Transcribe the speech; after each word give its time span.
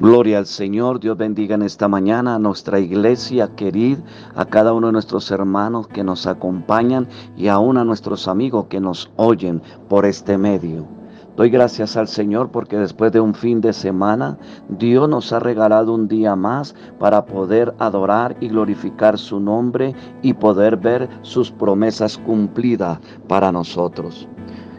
Gloria 0.00 0.38
al 0.38 0.46
Señor, 0.46 0.98
Dios 0.98 1.18
bendiga 1.18 1.56
en 1.56 1.62
esta 1.62 1.86
mañana 1.86 2.36
a 2.36 2.38
nuestra 2.38 2.80
iglesia 2.80 3.54
querida, 3.54 4.02
a 4.34 4.46
cada 4.46 4.72
uno 4.72 4.86
de 4.86 4.94
nuestros 4.94 5.30
hermanos 5.30 5.88
que 5.88 6.02
nos 6.02 6.26
acompañan 6.26 7.06
y 7.36 7.48
aún 7.48 7.76
a 7.76 7.84
nuestros 7.84 8.26
amigos 8.26 8.64
que 8.70 8.80
nos 8.80 9.10
oyen 9.16 9.60
por 9.90 10.06
este 10.06 10.38
medio. 10.38 10.88
Doy 11.36 11.50
gracias 11.50 11.98
al 11.98 12.08
Señor 12.08 12.50
porque 12.50 12.78
después 12.78 13.12
de 13.12 13.20
un 13.20 13.34
fin 13.34 13.60
de 13.60 13.74
semana, 13.74 14.38
Dios 14.70 15.06
nos 15.06 15.34
ha 15.34 15.38
regalado 15.38 15.92
un 15.92 16.08
día 16.08 16.34
más 16.34 16.74
para 16.98 17.26
poder 17.26 17.74
adorar 17.78 18.38
y 18.40 18.48
glorificar 18.48 19.18
su 19.18 19.38
nombre 19.38 19.94
y 20.22 20.32
poder 20.32 20.78
ver 20.78 21.10
sus 21.20 21.50
promesas 21.50 22.16
cumplidas 22.16 23.00
para 23.28 23.52
nosotros. 23.52 24.26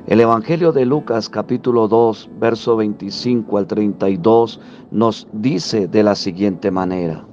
El 0.08 0.20
Evangelio 0.20 0.72
de 0.72 0.84
Lucas 0.84 1.30
capítulo 1.30 1.88
2, 1.88 2.32
verso 2.40 2.76
25 2.76 3.56
al 3.56 3.68
32 3.68 4.60
nos 4.90 5.28
dice 5.32 5.88
de 5.88 6.02
la 6.02 6.16
siguiente 6.16 6.72
manera. 6.72 7.24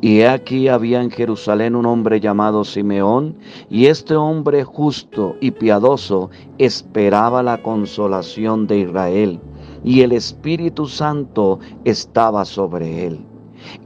Y 0.00 0.22
aquí 0.22 0.68
había 0.68 1.02
en 1.02 1.10
Jerusalén 1.10 1.76
un 1.76 1.84
hombre 1.84 2.20
llamado 2.20 2.64
Simeón, 2.64 3.36
y 3.68 3.86
este 3.86 4.16
hombre 4.16 4.64
justo 4.64 5.36
y 5.42 5.50
piadoso 5.50 6.30
esperaba 6.56 7.42
la 7.42 7.62
consolación 7.62 8.66
de 8.66 8.78
Israel, 8.78 9.38
y 9.84 10.00
el 10.00 10.12
Espíritu 10.12 10.86
Santo 10.86 11.58
estaba 11.84 12.46
sobre 12.46 13.06
él 13.06 13.33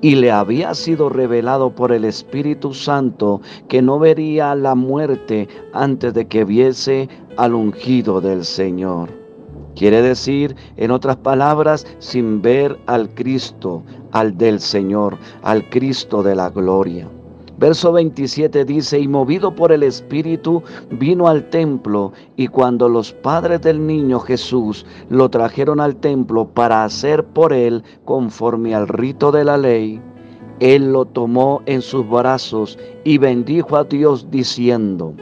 y 0.00 0.16
le 0.16 0.30
había 0.30 0.74
sido 0.74 1.08
revelado 1.08 1.70
por 1.70 1.92
el 1.92 2.04
Espíritu 2.04 2.74
Santo 2.74 3.40
que 3.68 3.82
no 3.82 3.98
vería 3.98 4.54
la 4.54 4.74
muerte 4.74 5.48
antes 5.72 6.14
de 6.14 6.26
que 6.26 6.44
viese 6.44 7.08
al 7.36 7.54
ungido 7.54 8.20
del 8.20 8.44
Señor. 8.44 9.10
Quiere 9.74 10.02
decir, 10.02 10.56
en 10.76 10.90
otras 10.90 11.16
palabras, 11.16 11.86
sin 12.00 12.42
ver 12.42 12.76
al 12.86 13.10
Cristo, 13.10 13.84
al 14.10 14.36
del 14.36 14.58
Señor, 14.58 15.16
al 15.42 15.68
Cristo 15.70 16.22
de 16.22 16.34
la 16.34 16.50
gloria. 16.50 17.08
Verso 17.58 17.90
27 17.90 18.64
dice, 18.64 19.00
y 19.00 19.08
movido 19.08 19.52
por 19.52 19.72
el 19.72 19.82
Espíritu, 19.82 20.62
vino 20.90 21.26
al 21.26 21.50
templo, 21.50 22.12
y 22.36 22.46
cuando 22.46 22.88
los 22.88 23.12
padres 23.12 23.60
del 23.62 23.84
niño 23.84 24.20
Jesús 24.20 24.86
lo 25.08 25.28
trajeron 25.28 25.80
al 25.80 25.96
templo 25.96 26.46
para 26.46 26.84
hacer 26.84 27.24
por 27.24 27.52
él 27.52 27.82
conforme 28.04 28.76
al 28.76 28.86
rito 28.86 29.32
de 29.32 29.44
la 29.44 29.56
ley, 29.58 30.00
él 30.60 30.92
lo 30.92 31.04
tomó 31.04 31.62
en 31.66 31.82
sus 31.82 32.08
brazos 32.08 32.78
y 33.02 33.18
bendijo 33.18 33.76
a 33.76 33.84
Dios 33.84 34.30
diciendo, 34.30 35.14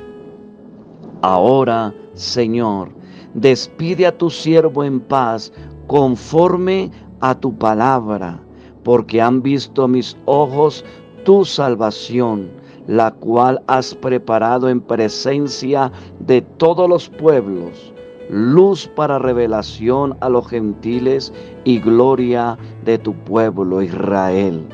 Ahora, 1.23 1.95
Señor, 2.12 2.91
despide 3.33 4.06
a 4.06 4.17
tu 4.17 4.28
siervo 4.28 4.84
en 4.84 5.00
paz 5.00 5.53
conforme 5.87 6.91
a 7.21 7.34
tu 7.34 7.56
palabra, 7.56 8.41
porque 8.83 9.23
han 9.23 9.43
visto 9.43 9.89
mis 9.89 10.17
ojos 10.27 10.84
tu 11.27 11.44
salvación, 11.44 12.48
la 12.86 13.10
cual 13.10 13.60
has 13.66 13.96
preparado 13.96 14.69
en 14.69 14.80
presencia 14.80 15.91
de 16.20 16.41
todos 16.41 16.88
los 16.88 17.08
pueblos, 17.08 17.92
luz 18.31 18.88
para 18.94 19.19
revelación 19.19 20.16
a 20.20 20.28
los 20.28 20.47
gentiles 20.47 21.32
y 21.65 21.81
gloria 21.81 22.56
de 22.84 22.98
tu 22.98 23.12
pueblo 23.25 23.82
Israel. 23.82 24.69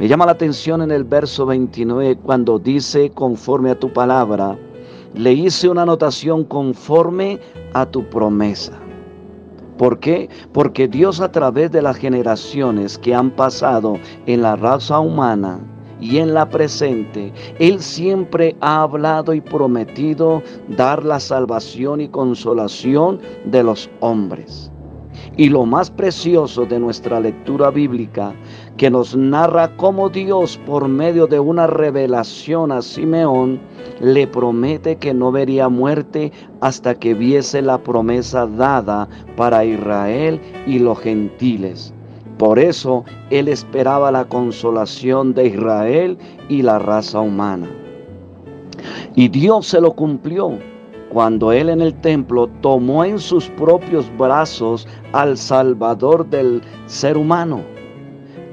Me 0.00 0.08
llama 0.08 0.26
la 0.26 0.32
atención 0.32 0.82
en 0.82 0.90
el 0.90 1.04
verso 1.04 1.46
29 1.46 2.16
cuando 2.16 2.58
dice 2.58 3.08
conforme 3.10 3.70
a 3.70 3.78
tu 3.78 3.92
palabra, 3.92 4.58
le 5.14 5.32
hice 5.32 5.68
una 5.68 5.82
anotación 5.82 6.42
conforme 6.42 7.38
a 7.74 7.86
tu 7.86 8.02
promesa. 8.10 8.72
¿Por 9.78 10.00
qué? 10.00 10.28
Porque 10.52 10.88
Dios 10.88 11.20
a 11.20 11.30
través 11.30 11.70
de 11.70 11.80
las 11.80 11.96
generaciones 11.96 12.98
que 12.98 13.14
han 13.14 13.30
pasado 13.30 13.98
en 14.26 14.42
la 14.42 14.56
raza 14.56 14.98
humana, 14.98 15.60
y 16.02 16.18
en 16.18 16.34
la 16.34 16.48
presente, 16.48 17.32
Él 17.60 17.80
siempre 17.80 18.56
ha 18.60 18.82
hablado 18.82 19.32
y 19.32 19.40
prometido 19.40 20.42
dar 20.76 21.04
la 21.04 21.20
salvación 21.20 22.00
y 22.00 22.08
consolación 22.08 23.20
de 23.44 23.62
los 23.62 23.88
hombres. 24.00 24.72
Y 25.36 25.48
lo 25.48 25.64
más 25.64 25.90
precioso 25.90 26.66
de 26.66 26.80
nuestra 26.80 27.20
lectura 27.20 27.70
bíblica, 27.70 28.34
que 28.76 28.90
nos 28.90 29.14
narra 29.16 29.76
cómo 29.76 30.08
Dios, 30.08 30.58
por 30.66 30.88
medio 30.88 31.28
de 31.28 31.38
una 31.38 31.68
revelación 31.68 32.72
a 32.72 32.82
Simeón, 32.82 33.60
le 34.00 34.26
promete 34.26 34.96
que 34.96 35.14
no 35.14 35.30
vería 35.30 35.68
muerte 35.68 36.32
hasta 36.60 36.96
que 36.96 37.14
viese 37.14 37.62
la 37.62 37.78
promesa 37.78 38.46
dada 38.46 39.08
para 39.36 39.64
Israel 39.64 40.40
y 40.66 40.80
los 40.80 40.98
gentiles. 40.98 41.94
Por 42.42 42.58
eso 42.58 43.04
él 43.30 43.46
esperaba 43.46 44.10
la 44.10 44.24
consolación 44.24 45.32
de 45.32 45.46
Israel 45.46 46.18
y 46.48 46.62
la 46.62 46.80
raza 46.80 47.20
humana. 47.20 47.70
Y 49.14 49.28
Dios 49.28 49.68
se 49.68 49.80
lo 49.80 49.92
cumplió 49.92 50.58
cuando 51.12 51.52
él 51.52 51.68
en 51.68 51.80
el 51.80 51.94
templo 52.00 52.48
tomó 52.60 53.04
en 53.04 53.20
sus 53.20 53.48
propios 53.50 54.10
brazos 54.18 54.88
al 55.12 55.38
Salvador 55.38 56.28
del 56.30 56.62
ser 56.86 57.16
humano 57.16 57.60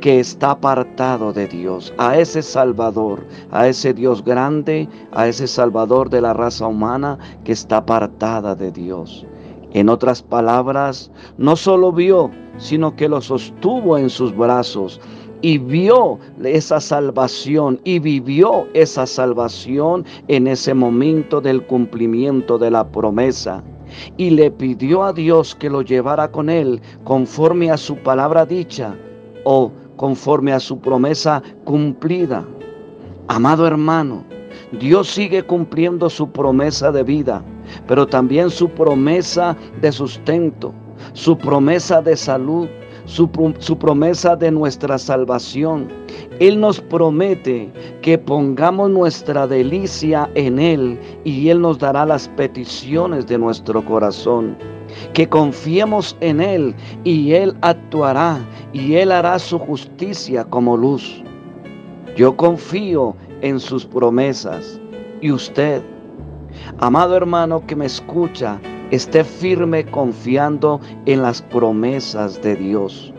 que 0.01 0.19
está 0.19 0.51
apartado 0.51 1.33
de 1.33 1.47
Dios, 1.47 1.91
a 1.97 2.15
ese 2.15 2.43
Salvador, 2.43 3.25
a 3.49 3.67
ese 3.67 3.91
Dios 3.95 4.23
grande, 4.23 4.87
a 5.13 5.27
ese 5.27 5.47
Salvador 5.47 6.11
de 6.11 6.21
la 6.21 6.35
raza 6.35 6.67
humana 6.67 7.17
que 7.43 7.53
está 7.53 7.77
apartada 7.77 8.53
de 8.53 8.71
Dios. 8.71 9.25
En 9.73 9.89
otras 9.89 10.21
palabras, 10.21 11.09
no 11.39 11.55
solo 11.55 11.91
vio, 11.91 12.29
sino 12.59 12.95
que 12.95 13.09
lo 13.09 13.21
sostuvo 13.21 13.97
en 13.97 14.09
sus 14.09 14.35
brazos 14.35 15.01
y 15.41 15.57
vio 15.57 16.19
esa 16.43 16.79
salvación 16.79 17.79
y 17.83 17.99
vivió 17.99 18.67
esa 18.73 19.05
salvación 19.05 20.05
en 20.27 20.47
ese 20.47 20.73
momento 20.73 21.41
del 21.41 21.65
cumplimiento 21.65 22.57
de 22.57 22.71
la 22.71 22.87
promesa. 22.87 23.63
Y 24.17 24.29
le 24.29 24.51
pidió 24.51 25.03
a 25.03 25.13
Dios 25.13 25.55
que 25.55 25.69
lo 25.69 25.81
llevara 25.81 26.29
con 26.29 26.49
él 26.49 26.81
conforme 27.05 27.71
a 27.71 27.77
su 27.77 27.95
palabra 27.97 28.45
dicha 28.45 28.95
o 29.45 29.71
conforme 29.95 30.51
a 30.53 30.59
su 30.59 30.79
promesa 30.79 31.41
cumplida. 31.63 32.45
Amado 33.27 33.65
hermano, 33.65 34.23
Dios 34.79 35.09
sigue 35.09 35.41
cumpliendo 35.41 36.09
su 36.09 36.29
promesa 36.29 36.91
de 36.91 37.03
vida, 37.03 37.43
pero 37.87 38.05
también 38.05 38.49
su 38.49 38.69
promesa 38.69 39.57
de 39.81 39.91
sustento 39.91 40.73
su 41.13 41.37
promesa 41.37 42.01
de 42.01 42.15
salud, 42.15 42.67
su, 43.05 43.29
promesa 43.77 44.35
de 44.35 44.51
nuestra 44.51 44.97
salvación. 44.97 45.87
Él 46.39 46.59
nos 46.59 46.79
promete 46.79 47.71
que 48.01 48.17
pongamos 48.17 48.89
nuestra 48.89 49.47
delicia 49.47 50.29
en 50.35 50.59
Él 50.59 50.99
y 51.23 51.49
Él 51.49 51.61
nos 51.61 51.79
dará 51.79 52.05
las 52.05 52.27
peticiones 52.29 53.27
de 53.27 53.37
nuestro 53.37 53.83
corazón. 53.83 54.57
Que 55.13 55.27
confiemos 55.27 56.15
en 56.19 56.41
Él 56.41 56.75
y 57.03 57.33
Él 57.33 57.55
actuará 57.61 58.39
y 58.73 58.95
Él 58.95 59.11
hará 59.11 59.39
su 59.39 59.59
justicia 59.59 60.43
como 60.45 60.77
luz. 60.77 61.23
Yo 62.15 62.35
confío 62.35 63.15
en 63.41 63.59
sus 63.59 63.85
promesas. 63.85 64.79
¿Y 65.21 65.31
usted? 65.31 65.81
Amado 66.79 67.15
hermano 67.15 67.65
que 67.65 67.75
me 67.75 67.85
escucha, 67.85 68.59
esté 68.91 69.23
firme 69.23 69.85
confiando 69.85 70.79
en 71.05 71.21
las 71.21 71.41
promesas 71.41 72.41
de 72.41 72.55
Dios. 72.55 73.13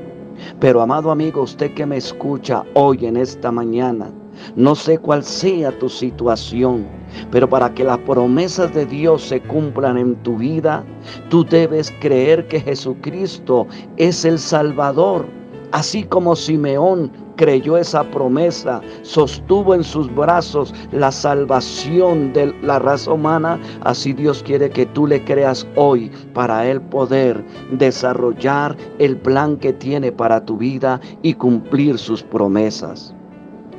Pero 0.58 0.80
amado 0.80 1.10
amigo, 1.10 1.42
usted 1.42 1.72
que 1.74 1.86
me 1.86 1.96
escucha 1.96 2.64
hoy 2.74 3.06
en 3.06 3.16
esta 3.16 3.52
mañana, 3.52 4.10
no 4.56 4.74
sé 4.74 4.98
cuál 4.98 5.22
sea 5.22 5.76
tu 5.78 5.88
situación, 5.88 6.86
pero 7.30 7.48
para 7.48 7.72
que 7.74 7.84
las 7.84 7.98
promesas 7.98 8.72
de 8.74 8.86
Dios 8.86 9.22
se 9.22 9.40
cumplan 9.42 9.98
en 9.98 10.14
tu 10.22 10.38
vida, 10.38 10.84
tú 11.28 11.44
debes 11.44 11.92
creer 12.00 12.46
que 12.48 12.60
Jesucristo 12.60 13.66
es 13.96 14.24
el 14.24 14.38
Salvador, 14.38 15.26
así 15.72 16.04
como 16.04 16.36
Simeón 16.36 17.10
creyó 17.36 17.76
esa 17.76 18.04
promesa, 18.10 18.80
sostuvo 19.02 19.74
en 19.74 19.82
sus 19.82 20.14
brazos 20.14 20.74
la 20.92 21.10
salvación 21.10 22.32
de 22.32 22.54
la 22.62 22.78
raza 22.78 23.12
humana, 23.12 23.58
así 23.82 24.12
Dios 24.12 24.42
quiere 24.42 24.68
que 24.70 24.86
tú 24.86 25.06
le 25.06 25.24
creas 25.24 25.66
hoy 25.76 26.10
para 26.34 26.66
Él 26.66 26.80
poder 26.80 27.44
desarrollar 27.72 28.76
el 28.98 29.16
plan 29.16 29.56
que 29.56 29.72
tiene 29.72 30.12
para 30.12 30.44
tu 30.44 30.56
vida 30.56 31.00
y 31.22 31.34
cumplir 31.34 31.98
sus 31.98 32.22
promesas. 32.22 33.14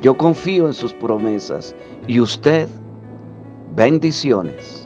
Yo 0.02 0.16
confío 0.16 0.66
en 0.66 0.74
sus 0.74 0.92
promesas. 0.92 1.74
Y 2.08 2.18
usted, 2.18 2.68
bendiciones. 3.76 4.81